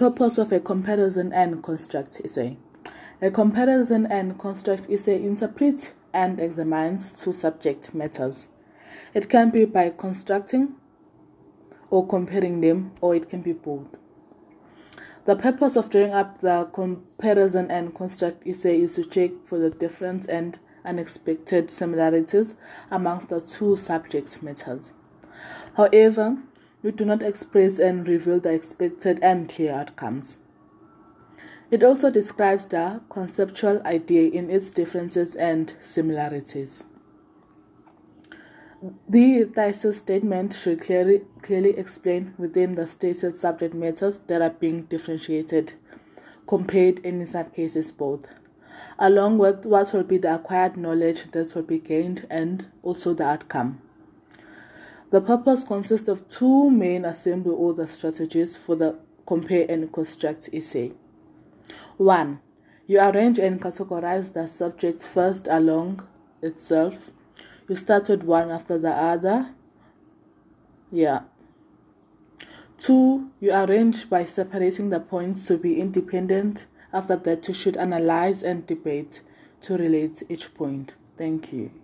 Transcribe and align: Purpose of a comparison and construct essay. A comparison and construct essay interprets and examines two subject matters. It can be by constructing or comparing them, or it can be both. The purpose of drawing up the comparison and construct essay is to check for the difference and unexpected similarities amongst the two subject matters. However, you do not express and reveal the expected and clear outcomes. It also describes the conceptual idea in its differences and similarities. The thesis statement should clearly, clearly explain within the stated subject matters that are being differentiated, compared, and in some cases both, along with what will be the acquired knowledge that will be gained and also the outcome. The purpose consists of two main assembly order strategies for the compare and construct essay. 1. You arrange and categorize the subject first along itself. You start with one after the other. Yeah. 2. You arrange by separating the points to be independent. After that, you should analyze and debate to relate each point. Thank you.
Purpose 0.00 0.38
of 0.38 0.50
a 0.50 0.60
comparison 0.60 1.30
and 1.30 1.62
construct 1.62 2.22
essay. 2.24 2.56
A 3.20 3.30
comparison 3.30 4.06
and 4.06 4.38
construct 4.38 4.88
essay 4.88 5.22
interprets 5.22 5.92
and 6.14 6.40
examines 6.40 7.20
two 7.20 7.34
subject 7.34 7.94
matters. 7.94 8.46
It 9.12 9.28
can 9.28 9.50
be 9.50 9.66
by 9.66 9.90
constructing 9.90 10.76
or 11.90 12.06
comparing 12.06 12.62
them, 12.62 12.92
or 13.02 13.14
it 13.14 13.28
can 13.28 13.42
be 13.42 13.52
both. 13.52 13.98
The 15.26 15.36
purpose 15.36 15.76
of 15.76 15.90
drawing 15.90 16.12
up 16.12 16.38
the 16.38 16.70
comparison 16.72 17.70
and 17.70 17.94
construct 17.94 18.46
essay 18.46 18.80
is 18.80 18.94
to 18.94 19.04
check 19.04 19.32
for 19.44 19.58
the 19.58 19.68
difference 19.68 20.24
and 20.24 20.58
unexpected 20.82 21.70
similarities 21.70 22.56
amongst 22.90 23.28
the 23.28 23.42
two 23.42 23.76
subject 23.76 24.42
matters. 24.42 24.92
However, 25.76 26.38
you 26.82 26.92
do 26.92 27.04
not 27.04 27.22
express 27.22 27.78
and 27.78 28.06
reveal 28.08 28.40
the 28.40 28.52
expected 28.52 29.18
and 29.22 29.48
clear 29.48 29.72
outcomes. 29.72 30.38
It 31.70 31.84
also 31.84 32.10
describes 32.10 32.66
the 32.66 33.00
conceptual 33.10 33.80
idea 33.86 34.30
in 34.30 34.50
its 34.50 34.70
differences 34.70 35.36
and 35.36 35.72
similarities. 35.80 36.82
The 39.08 39.44
thesis 39.44 39.98
statement 39.98 40.54
should 40.54 40.80
clearly, 40.80 41.20
clearly 41.42 41.76
explain 41.78 42.34
within 42.38 42.74
the 42.74 42.86
stated 42.86 43.38
subject 43.38 43.74
matters 43.74 44.18
that 44.26 44.40
are 44.40 44.56
being 44.58 44.84
differentiated, 44.84 45.74
compared, 46.46 47.04
and 47.04 47.20
in 47.20 47.26
some 47.26 47.50
cases 47.50 47.92
both, 47.92 48.26
along 48.98 49.36
with 49.36 49.66
what 49.66 49.92
will 49.92 50.02
be 50.02 50.16
the 50.16 50.34
acquired 50.34 50.78
knowledge 50.78 51.30
that 51.32 51.54
will 51.54 51.62
be 51.62 51.78
gained 51.78 52.26
and 52.30 52.66
also 52.82 53.12
the 53.12 53.24
outcome. 53.24 53.82
The 55.10 55.20
purpose 55.20 55.64
consists 55.64 56.08
of 56.08 56.28
two 56.28 56.70
main 56.70 57.04
assembly 57.04 57.52
order 57.52 57.86
strategies 57.88 58.56
for 58.56 58.76
the 58.76 58.96
compare 59.26 59.66
and 59.68 59.92
construct 59.92 60.48
essay. 60.52 60.92
1. 61.96 62.40
You 62.86 63.00
arrange 63.00 63.38
and 63.38 63.60
categorize 63.60 64.32
the 64.32 64.46
subject 64.46 65.04
first 65.04 65.48
along 65.50 66.06
itself. 66.42 67.10
You 67.68 67.76
start 67.76 68.08
with 68.08 68.22
one 68.22 68.50
after 68.50 68.78
the 68.78 68.90
other. 68.90 69.50
Yeah. 70.92 71.22
2. 72.78 73.30
You 73.40 73.52
arrange 73.52 74.08
by 74.08 74.24
separating 74.24 74.90
the 74.90 75.00
points 75.00 75.46
to 75.48 75.58
be 75.58 75.80
independent. 75.80 76.66
After 76.92 77.16
that, 77.16 77.46
you 77.48 77.54
should 77.54 77.76
analyze 77.76 78.42
and 78.42 78.66
debate 78.66 79.22
to 79.62 79.76
relate 79.76 80.22
each 80.28 80.54
point. 80.54 80.94
Thank 81.16 81.52
you. 81.52 81.70